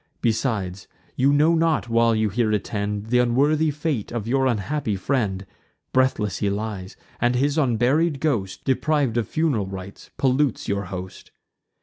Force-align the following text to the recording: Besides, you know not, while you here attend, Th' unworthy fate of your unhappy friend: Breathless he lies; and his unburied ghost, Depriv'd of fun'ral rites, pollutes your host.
Besides, 0.21 0.87
you 1.15 1.31
know 1.31 1.53
not, 1.53 1.87
while 1.87 2.15
you 2.15 2.29
here 2.29 2.51
attend, 2.51 3.11
Th' 3.11 3.19
unworthy 3.21 3.69
fate 3.69 4.11
of 4.11 4.27
your 4.27 4.47
unhappy 4.47 4.95
friend: 4.95 5.45
Breathless 5.93 6.37
he 6.39 6.49
lies; 6.49 6.95
and 7.19 7.35
his 7.35 7.55
unburied 7.55 8.19
ghost, 8.19 8.63
Depriv'd 8.65 9.15
of 9.17 9.29
fun'ral 9.29 9.67
rites, 9.67 10.09
pollutes 10.17 10.67
your 10.67 10.85
host. 10.85 11.29